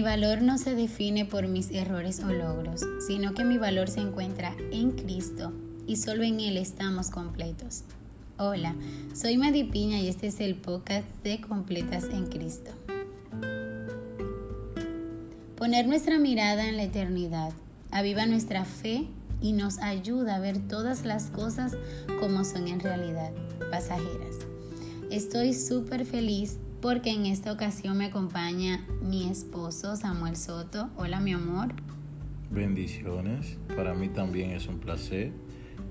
Mi 0.00 0.04
valor 0.04 0.40
no 0.40 0.56
se 0.56 0.74
define 0.74 1.26
por 1.26 1.46
mis 1.46 1.70
errores 1.72 2.20
o 2.20 2.32
logros, 2.32 2.80
sino 3.06 3.34
que 3.34 3.44
mi 3.44 3.58
valor 3.58 3.90
se 3.90 4.00
encuentra 4.00 4.56
en 4.72 4.92
Cristo 4.92 5.52
y 5.86 5.96
solo 5.96 6.22
en 6.22 6.40
Él 6.40 6.56
estamos 6.56 7.10
completos. 7.10 7.82
Hola, 8.38 8.74
soy 9.14 9.36
Madi 9.36 9.64
Piña 9.64 10.00
y 10.00 10.08
este 10.08 10.28
es 10.28 10.40
el 10.40 10.54
podcast 10.54 11.06
de 11.22 11.42
Completas 11.42 12.04
en 12.04 12.28
Cristo. 12.28 12.70
Poner 15.56 15.86
nuestra 15.86 16.18
mirada 16.18 16.66
en 16.66 16.78
la 16.78 16.84
eternidad 16.84 17.52
aviva 17.90 18.24
nuestra 18.24 18.64
fe 18.64 19.06
y 19.42 19.52
nos 19.52 19.80
ayuda 19.80 20.36
a 20.36 20.40
ver 20.40 20.66
todas 20.66 21.04
las 21.04 21.24
cosas 21.24 21.76
como 22.20 22.44
son 22.44 22.68
en 22.68 22.80
realidad, 22.80 23.32
pasajeras. 23.70 24.36
Estoy 25.10 25.52
súper 25.52 26.06
feliz 26.06 26.56
porque 26.80 27.10
en 27.10 27.26
esta 27.26 27.52
ocasión 27.52 27.98
me 27.98 28.06
acompaña 28.06 28.86
mi 29.02 29.28
esposo 29.28 29.96
Samuel 29.96 30.36
Soto. 30.36 30.88
Hola 30.96 31.20
mi 31.20 31.32
amor. 31.32 31.68
Bendiciones. 32.50 33.58
Para 33.76 33.94
mí 33.94 34.08
también 34.08 34.52
es 34.52 34.66
un 34.66 34.78
placer 34.78 35.32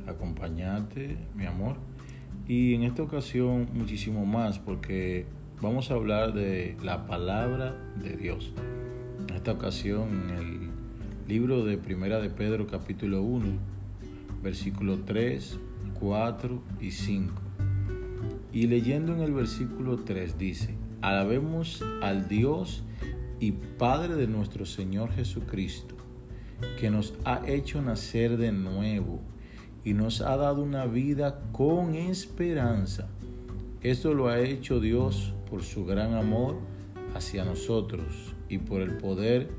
acompañarte, 0.07 1.17
mi 1.35 1.45
amor. 1.45 1.77
Y 2.47 2.73
en 2.73 2.83
esta 2.83 3.03
ocasión 3.03 3.69
muchísimo 3.73 4.25
más 4.25 4.57
porque 4.57 5.27
vamos 5.61 5.91
a 5.91 5.93
hablar 5.93 6.33
de 6.33 6.75
la 6.81 7.05
palabra 7.05 7.75
de 8.01 8.17
Dios. 8.17 8.51
En 9.27 9.35
esta 9.35 9.51
ocasión 9.51 10.29
en 10.29 10.29
el 10.35 10.69
libro 11.27 11.65
de 11.65 11.77
Primera 11.77 12.19
de 12.19 12.31
Pedro 12.31 12.65
capítulo 12.65 13.21
1, 13.21 13.47
versículo 14.41 14.97
3, 15.05 15.59
4 15.99 16.63
y 16.81 16.91
5. 16.91 17.33
Y 18.51 18.65
leyendo 18.65 19.13
en 19.13 19.21
el 19.21 19.31
versículo 19.31 19.97
3 19.97 20.39
dice, 20.39 20.73
alabemos 21.01 21.83
al 22.01 22.27
Dios 22.27 22.83
y 23.39 23.51
Padre 23.51 24.15
de 24.15 24.27
nuestro 24.27 24.65
Señor 24.65 25.11
Jesucristo, 25.11 25.95
que 26.79 26.89
nos 26.89 27.13
ha 27.25 27.41
hecho 27.47 27.81
nacer 27.81 28.37
de 28.37 28.51
nuevo 28.51 29.21
y 29.83 29.93
nos 29.93 30.21
ha 30.21 30.35
dado 30.35 30.61
una 30.61 30.85
vida 30.85 31.41
con 31.51 31.95
esperanza. 31.95 33.07
Esto 33.81 34.13
lo 34.13 34.27
ha 34.27 34.39
hecho 34.39 34.79
Dios 34.79 35.33
por 35.49 35.63
su 35.63 35.85
gran 35.85 36.13
amor 36.15 36.57
hacia 37.15 37.45
nosotros 37.45 38.35
y 38.49 38.57
por 38.57 38.81
el 38.81 38.97
poder 38.97 39.49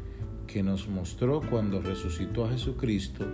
que 0.47 0.63
nos 0.63 0.89
mostró 0.89 1.41
cuando 1.49 1.81
resucitó 1.81 2.45
a 2.45 2.51
Jesucristo 2.51 3.25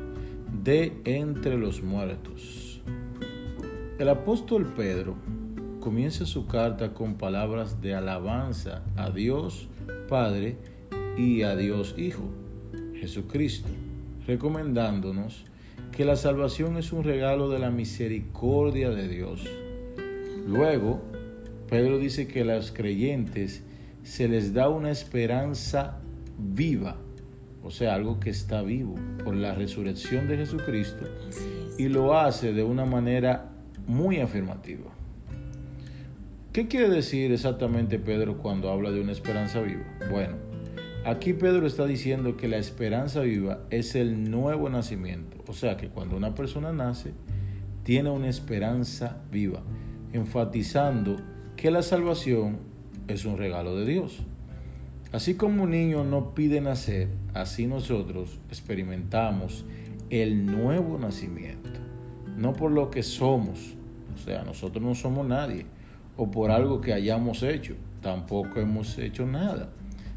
de 0.63 1.01
entre 1.05 1.57
los 1.57 1.83
muertos. 1.83 2.81
El 3.99 4.09
apóstol 4.11 4.75
Pedro 4.77 5.17
comienza 5.87 6.27
su 6.27 6.49
carta 6.49 6.95
con 6.95 7.15
palabras 7.15 7.81
de 7.81 7.95
alabanza 7.95 8.83
a 8.97 9.11
Dios 9.11 9.69
Padre 10.09 10.57
y 11.17 11.43
a 11.43 11.55
Dios 11.55 11.95
Hijo, 11.97 12.25
Jesucristo, 12.99 13.69
recomendándonos 14.27 15.45
que 15.93 16.05
la 16.05 16.17
salvación 16.17 16.77
es 16.77 16.93
un 16.93 17.05
regalo 17.05 17.49
de 17.51 17.61
la 17.61 17.71
misericordia 17.71 18.91
de 18.91 19.07
Dios. 19.07 19.49
Luego, 20.45 21.03
Pedro 21.71 21.99
dice 21.99 22.27
que 22.27 22.41
a 22.41 22.47
los 22.47 22.73
creyentes 22.73 23.63
se 24.03 24.27
les 24.27 24.53
da 24.53 24.69
una 24.69 24.91
esperanza 24.91 26.01
viva, 26.37 26.97
o 27.63 27.71
sea, 27.71 27.95
algo 27.95 28.19
que 28.19 28.31
está 28.31 28.61
vivo 28.63 28.97
por 29.23 29.37
la 29.37 29.55
resurrección 29.55 30.27
de 30.27 30.39
Jesucristo, 30.39 31.05
y 31.79 31.87
lo 31.87 32.19
hace 32.19 32.53
de 32.53 32.65
una 32.65 32.87
manera 32.87 33.53
muy 33.87 34.19
afirmativa. 34.19 34.96
¿Qué 36.57 36.69
quiere 36.69 36.89
decir 36.89 37.33
exactamente 37.33 37.99
Pedro 37.99 38.39
cuando 38.39 38.71
habla 38.71 38.91
de 38.91 39.03
una 39.03 39.13
esperanza 39.13 39.61
viva? 39.61 39.85
Bueno, 40.11 40.37
aquí 41.05 41.35
Pedro 41.35 41.67
está 41.67 41.85
diciendo 41.85 42.39
que 42.39 42.49
la 42.49 42.57
esperanza 42.57 43.21
viva 43.21 43.61
es 43.69 43.95
el 43.95 44.31
nuevo 44.31 44.71
nacimiento. 44.71 45.37
O 45.49 45.53
sea 45.53 45.77
que 45.77 45.91
cuando 45.91 46.17
una 46.17 46.35
persona 46.35 46.73
nace, 46.73 47.13
tiene 47.83 48.09
una 48.09 48.31
esperanza 48.31 49.19
viva, 49.31 49.63
enfatizando 50.15 51.19
que 51.57 51.71
la 51.71 51.83
salvación 51.83 52.61
es 53.07 53.27
un 53.27 53.37
regalo 53.37 53.77
de 53.77 53.85
Dios. 53.85 54.21
Así 55.13 55.35
como 55.35 55.65
un 55.65 55.73
niño 55.73 56.05
no 56.05 56.35
pide 56.35 56.63
nacer, 56.63 57.09
así 57.35 57.67
nosotros 57.67 58.39
experimentamos 58.49 59.67
el 60.09 60.47
nuevo 60.47 60.99
nacimiento. 60.99 61.81
No 62.35 62.55
por 62.55 62.71
lo 62.71 62.91
que 62.91 63.03
somos, 63.03 63.75
o 64.15 64.19
sea, 64.25 64.43
nosotros 64.43 64.83
no 64.83 64.95
somos 64.95 65.27
nadie 65.27 65.67
o 66.17 66.31
por 66.31 66.51
algo 66.51 66.81
que 66.81 66.93
hayamos 66.93 67.43
hecho, 67.43 67.75
tampoco 68.01 68.61
hemos 68.61 68.99
hecho 68.99 69.27
nada, 69.27 69.71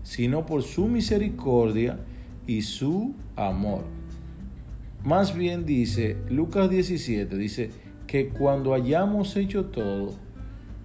sino 0.04 0.46
por 0.46 0.64
su 0.64 0.88
misericordia 0.88 2.00
y 2.48 2.62
su 2.62 3.16
amor. 3.36 3.86
Más 5.04 5.36
bien 5.36 5.66
dice, 5.66 6.18
Lucas 6.30 6.70
17 6.70 7.38
dice 7.38 7.72
que 8.08 8.30
cuando 8.30 8.74
hayamos 8.74 9.36
hecho 9.36 9.66
todo, 9.66 10.14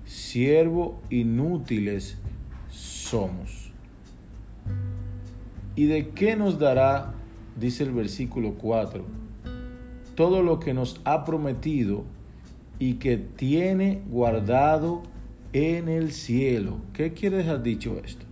siervos 0.04 0.96
inútiles 1.10 2.18
somos. 2.70 3.72
¿Y 5.76 5.86
de 5.86 6.10
qué 6.10 6.36
nos 6.36 6.58
dará, 6.58 7.14
dice 7.58 7.82
el 7.82 7.92
versículo 7.92 8.54
4, 8.54 9.04
todo 10.14 10.42
lo 10.42 10.60
que 10.60 10.74
nos 10.74 11.00
ha 11.04 11.24
prometido 11.24 12.04
y 12.78 12.94
que 12.94 13.16
tiene 13.16 14.02
guardado 14.08 15.02
en 15.52 15.88
el 15.88 16.12
cielo. 16.12 16.78
¿Qué 16.92 17.12
quiere 17.12 17.38
dejar 17.38 17.62
dicho 17.62 18.00
esto? 18.04 18.24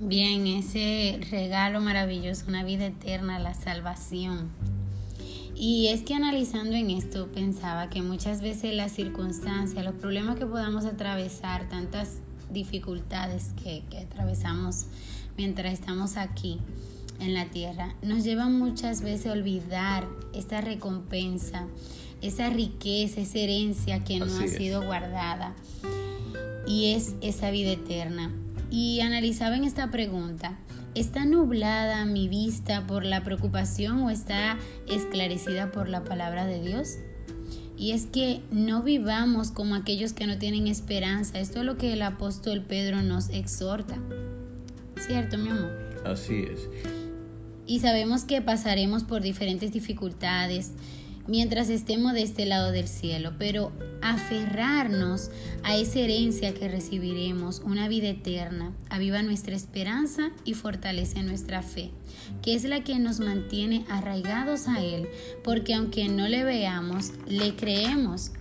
Bien, 0.00 0.46
ese 0.46 1.18
regalo 1.30 1.80
maravilloso, 1.80 2.44
una 2.46 2.62
vida 2.62 2.86
eterna, 2.86 3.38
la 3.38 3.54
salvación. 3.54 4.50
Y 5.56 5.88
es 5.88 6.02
que 6.02 6.14
analizando 6.14 6.76
en 6.76 6.90
esto 6.90 7.32
pensaba 7.32 7.90
que 7.90 8.00
muchas 8.00 8.40
veces 8.40 8.74
las 8.76 8.92
circunstancias, 8.92 9.84
los 9.84 9.94
problemas 9.94 10.38
que 10.38 10.46
podamos 10.46 10.84
atravesar, 10.84 11.68
tantas 11.68 12.18
dificultades 12.52 13.50
que, 13.60 13.82
que 13.90 13.98
atravesamos 13.98 14.86
mientras 15.36 15.72
estamos 15.72 16.16
aquí 16.16 16.60
en 17.18 17.34
la 17.34 17.46
tierra, 17.46 17.96
nos 18.02 18.22
llevan 18.22 18.56
muchas 18.56 19.02
veces 19.02 19.26
a 19.26 19.32
olvidar 19.32 20.06
esta 20.32 20.60
recompensa, 20.60 21.66
esa 22.22 22.50
riqueza, 22.50 23.20
esa 23.20 23.38
herencia 23.38 24.04
que 24.04 24.18
no 24.18 24.26
ha 24.26 24.48
sido 24.48 24.84
guardada. 24.84 25.54
Y 26.66 26.92
es 26.94 27.14
esa 27.20 27.50
vida 27.50 27.70
eterna. 27.72 28.32
Y 28.70 29.00
analizaba 29.00 29.56
en 29.56 29.64
esta 29.64 29.90
pregunta, 29.90 30.58
¿está 30.94 31.24
nublada 31.24 32.04
mi 32.04 32.28
vista 32.28 32.86
por 32.86 33.04
la 33.04 33.24
preocupación 33.24 34.02
o 34.02 34.10
está 34.10 34.58
esclarecida 34.88 35.72
por 35.72 35.88
la 35.88 36.04
palabra 36.04 36.46
de 36.46 36.60
Dios? 36.60 36.96
Y 37.78 37.92
es 37.92 38.06
que 38.06 38.42
no 38.50 38.82
vivamos 38.82 39.52
como 39.52 39.76
aquellos 39.76 40.12
que 40.12 40.26
no 40.26 40.36
tienen 40.38 40.66
esperanza. 40.66 41.38
Esto 41.38 41.60
es 41.60 41.64
lo 41.64 41.78
que 41.78 41.92
el 41.92 42.02
apóstol 42.02 42.62
Pedro 42.62 43.02
nos 43.02 43.28
exhorta. 43.30 43.96
¿Cierto, 45.06 45.38
mi 45.38 45.50
amor? 45.50 45.70
Así 46.04 46.44
es. 46.50 46.68
Y 47.66 47.78
sabemos 47.80 48.24
que 48.24 48.42
pasaremos 48.42 49.04
por 49.04 49.22
diferentes 49.22 49.72
dificultades, 49.72 50.72
mientras 51.28 51.68
estemos 51.68 52.14
de 52.14 52.22
este 52.22 52.46
lado 52.46 52.72
del 52.72 52.88
cielo, 52.88 53.34
pero 53.38 53.70
aferrarnos 54.02 55.30
a 55.62 55.76
esa 55.76 56.00
herencia 56.00 56.54
que 56.54 56.68
recibiremos, 56.68 57.60
una 57.64 57.86
vida 57.86 58.08
eterna, 58.08 58.72
aviva 58.88 59.22
nuestra 59.22 59.54
esperanza 59.54 60.30
y 60.44 60.54
fortalece 60.54 61.22
nuestra 61.22 61.62
fe, 61.62 61.90
que 62.42 62.54
es 62.54 62.64
la 62.64 62.82
que 62.82 62.98
nos 62.98 63.20
mantiene 63.20 63.84
arraigados 63.88 64.66
a 64.68 64.82
Él, 64.82 65.06
porque 65.44 65.74
aunque 65.74 66.08
no 66.08 66.26
le 66.26 66.44
veamos, 66.44 67.12
le 67.26 67.54
creemos. 67.54 68.32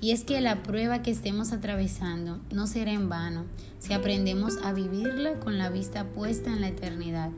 Y 0.00 0.10
es 0.12 0.24
que 0.24 0.40
la 0.40 0.62
prueba 0.62 1.02
que 1.02 1.10
estemos 1.10 1.52
atravesando 1.52 2.40
no 2.52 2.66
será 2.66 2.92
en 2.92 3.08
vano 3.08 3.46
si 3.78 3.92
aprendemos 3.92 4.58
a 4.62 4.72
vivirla 4.72 5.40
con 5.40 5.58
la 5.58 5.70
vista 5.70 6.04
puesta 6.04 6.52
en 6.52 6.60
la 6.60 6.68
eternidad. 6.68 7.30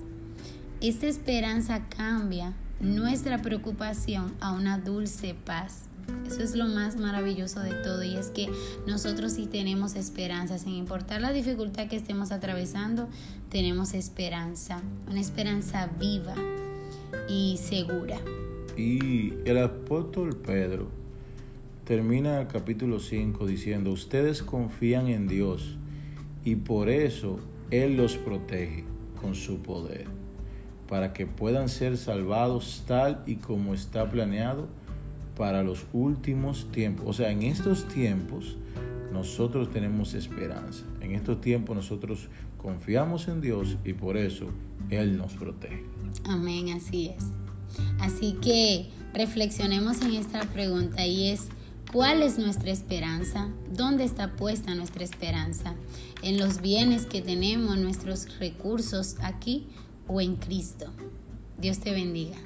Esta 0.80 1.06
esperanza 1.06 1.88
cambia 1.88 2.54
nuestra 2.80 3.42
preocupación 3.42 4.34
a 4.40 4.52
una 4.52 4.78
dulce 4.78 5.34
paz. 5.34 5.88
Eso 6.26 6.42
es 6.42 6.54
lo 6.54 6.66
más 6.66 6.96
maravilloso 6.96 7.60
de 7.60 7.74
todo 7.82 8.02
y 8.02 8.16
es 8.16 8.28
que 8.28 8.48
nosotros 8.86 9.32
sí 9.32 9.46
tenemos 9.46 9.94
esperanza, 9.94 10.58
sin 10.58 10.74
importar 10.74 11.20
la 11.20 11.32
dificultad 11.32 11.88
que 11.88 11.96
estemos 11.96 12.32
atravesando, 12.32 13.08
tenemos 13.50 13.92
esperanza, 13.94 14.80
una 15.06 15.20
esperanza 15.20 15.90
viva 15.98 16.34
y 17.28 17.58
segura. 17.58 18.18
Y 18.76 19.34
el 19.44 19.58
apóstol 19.58 20.36
Pedro 20.36 20.88
termina 21.84 22.40
el 22.40 22.46
capítulo 22.46 23.00
5 23.00 23.46
diciendo, 23.46 23.90
ustedes 23.90 24.42
confían 24.42 25.08
en 25.08 25.26
Dios 25.26 25.76
y 26.44 26.56
por 26.56 26.88
eso 26.88 27.38
Él 27.70 27.96
los 27.96 28.16
protege 28.16 28.84
con 29.20 29.34
su 29.34 29.58
poder 29.58 30.06
para 30.88 31.12
que 31.12 31.26
puedan 31.26 31.68
ser 31.68 31.96
salvados 31.96 32.82
tal 32.86 33.22
y 33.26 33.36
como 33.36 33.74
está 33.74 34.08
planeado 34.10 34.68
para 35.36 35.62
los 35.62 35.86
últimos 35.92 36.70
tiempos. 36.72 37.06
O 37.06 37.12
sea, 37.12 37.30
en 37.30 37.42
estos 37.42 37.86
tiempos 37.88 38.56
nosotros 39.12 39.70
tenemos 39.70 40.14
esperanza. 40.14 40.84
En 41.00 41.12
estos 41.12 41.40
tiempos 41.40 41.76
nosotros 41.76 42.28
confiamos 42.56 43.28
en 43.28 43.40
Dios 43.40 43.76
y 43.84 43.92
por 43.92 44.16
eso 44.16 44.46
Él 44.90 45.16
nos 45.16 45.34
protege. 45.34 45.84
Amén, 46.24 46.70
así 46.70 47.08
es. 47.08 47.24
Así 48.00 48.36
que 48.42 48.88
reflexionemos 49.14 50.00
en 50.02 50.14
esta 50.14 50.40
pregunta 50.40 51.06
y 51.06 51.28
es, 51.28 51.48
¿cuál 51.92 52.22
es 52.22 52.38
nuestra 52.38 52.70
esperanza? 52.70 53.48
¿Dónde 53.72 54.04
está 54.04 54.36
puesta 54.36 54.74
nuestra 54.74 55.04
esperanza? 55.04 55.74
¿En 56.22 56.38
los 56.38 56.60
bienes 56.60 57.06
que 57.06 57.22
tenemos, 57.22 57.78
nuestros 57.78 58.38
recursos 58.38 59.16
aquí 59.22 59.66
o 60.08 60.20
en 60.20 60.36
Cristo? 60.36 60.86
Dios 61.58 61.78
te 61.78 61.92
bendiga. 61.92 62.36